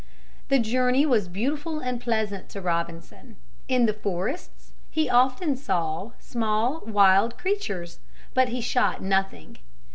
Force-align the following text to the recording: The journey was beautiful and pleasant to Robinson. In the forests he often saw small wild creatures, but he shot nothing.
The 0.49 0.57
journey 0.57 1.05
was 1.05 1.27
beautiful 1.27 1.77
and 1.79 2.01
pleasant 2.01 2.49
to 2.49 2.59
Robinson. 2.59 3.35
In 3.67 3.85
the 3.85 3.93
forests 3.93 4.73
he 4.89 5.07
often 5.11 5.55
saw 5.55 6.13
small 6.17 6.79
wild 6.87 7.37
creatures, 7.37 7.99
but 8.33 8.49
he 8.49 8.61
shot 8.61 9.03
nothing. 9.03 9.59